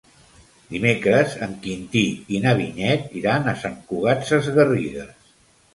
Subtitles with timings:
[0.69, 2.03] Dimecres en Quintí
[2.37, 5.19] i na Vinyet iran a Sant Cugat Sesgarrigues.